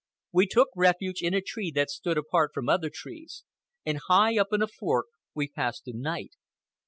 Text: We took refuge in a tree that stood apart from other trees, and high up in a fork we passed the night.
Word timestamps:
We 0.31 0.47
took 0.47 0.69
refuge 0.75 1.21
in 1.21 1.35
a 1.35 1.41
tree 1.41 1.69
that 1.75 1.91
stood 1.91 2.17
apart 2.17 2.55
from 2.55 2.67
other 2.67 2.89
trees, 2.91 3.43
and 3.85 3.99
high 4.07 4.35
up 4.39 4.47
in 4.51 4.63
a 4.63 4.67
fork 4.67 5.05
we 5.35 5.47
passed 5.47 5.85
the 5.85 5.93
night. 5.93 6.31